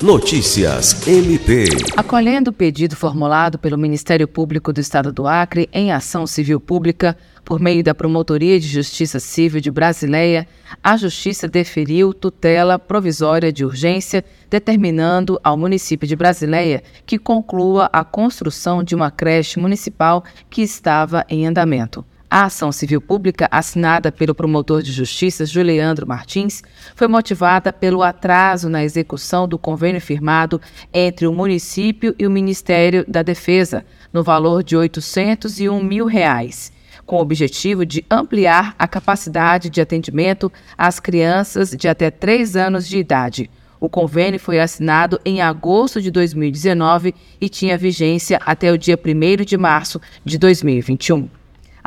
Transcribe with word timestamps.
Notícias 0.00 1.08
MP. 1.08 1.64
Acolhendo 1.96 2.50
o 2.50 2.52
pedido 2.52 2.94
formulado 2.94 3.58
pelo 3.58 3.76
Ministério 3.76 4.28
Público 4.28 4.72
do 4.72 4.80
Estado 4.80 5.12
do 5.12 5.26
Acre 5.26 5.68
em 5.72 5.90
ação 5.90 6.24
civil 6.24 6.60
pública 6.60 7.16
por 7.44 7.58
meio 7.58 7.82
da 7.82 7.92
Promotoria 7.92 8.60
de 8.60 8.68
Justiça 8.68 9.18
Civil 9.18 9.60
de 9.60 9.72
Brasileia, 9.72 10.46
a 10.84 10.96
Justiça 10.96 11.48
deferiu 11.48 12.14
tutela 12.14 12.78
provisória 12.78 13.52
de 13.52 13.64
urgência, 13.64 14.24
determinando 14.48 15.36
ao 15.42 15.56
município 15.56 16.06
de 16.06 16.14
Brasileia 16.14 16.80
que 17.04 17.18
conclua 17.18 17.90
a 17.92 18.04
construção 18.04 18.84
de 18.84 18.94
uma 18.94 19.10
creche 19.10 19.58
municipal 19.58 20.22
que 20.48 20.62
estava 20.62 21.26
em 21.28 21.44
andamento. 21.44 22.04
A 22.30 22.44
ação 22.44 22.70
civil 22.70 23.00
pública, 23.00 23.48
assinada 23.50 24.12
pelo 24.12 24.34
promotor 24.34 24.82
de 24.82 24.92
justiça 24.92 25.46
Juliandro 25.46 26.06
Martins, 26.06 26.62
foi 26.94 27.08
motivada 27.08 27.72
pelo 27.72 28.02
atraso 28.02 28.68
na 28.68 28.84
execução 28.84 29.48
do 29.48 29.58
convênio 29.58 29.98
firmado 29.98 30.60
entre 30.92 31.26
o 31.26 31.32
município 31.32 32.14
e 32.18 32.26
o 32.26 32.30
Ministério 32.30 33.02
da 33.08 33.22
Defesa, 33.22 33.82
no 34.12 34.22
valor 34.22 34.62
de 34.62 34.76
801 34.76 35.82
mil 35.82 36.04
reais, 36.04 36.70
com 37.06 37.16
o 37.16 37.22
objetivo 37.22 37.86
de 37.86 38.04
ampliar 38.10 38.74
a 38.78 38.86
capacidade 38.86 39.70
de 39.70 39.80
atendimento 39.80 40.52
às 40.76 41.00
crianças 41.00 41.70
de 41.70 41.88
até 41.88 42.10
3 42.10 42.56
anos 42.56 42.86
de 42.86 42.98
idade. 42.98 43.50
O 43.80 43.88
convênio 43.88 44.38
foi 44.38 44.60
assinado 44.60 45.18
em 45.24 45.40
agosto 45.40 46.02
de 46.02 46.10
2019 46.10 47.14
e 47.40 47.48
tinha 47.48 47.78
vigência 47.78 48.38
até 48.44 48.70
o 48.70 48.76
dia 48.76 48.98
1 49.02 49.44
de 49.46 49.56
março 49.56 49.98
de 50.22 50.36
2021. 50.36 51.37